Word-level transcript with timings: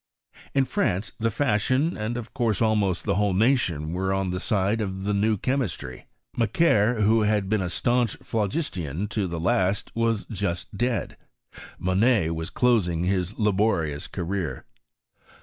In 0.55 0.65
France 0.65 1.11
the 1.19 1.29
fashion, 1.29 1.95
and 1.95 2.17
of 2.17 2.33
course 2.33 2.59
almost 2.59 3.03
the 3.05 3.13
whole 3.17 3.35
nation, 3.35 3.93
were 3.93 4.11
on 4.11 4.31
the 4.31 4.39
side 4.39 4.81
of 4.81 5.03
the 5.03 5.13
new 5.13 5.37
che 5.37 5.53
mistry, 5.57 6.05
Macquer, 6.35 7.01
who 7.01 7.21
had 7.21 7.47
been 7.49 7.61
a 7.61 7.69
stanch 7.69 8.17
phlo 8.17 8.49
gistian 8.49 9.07
to 9.09 9.27
the 9.27 9.39
last, 9.39 9.91
was 9.93 10.25
just 10.25 10.75
dead, 10.75 11.17
Monnet 11.77 12.33
was 12.33 12.49
closing 12.49 13.03
his 13.03 13.37
laborious 13.37 14.07
career. 14.07 14.65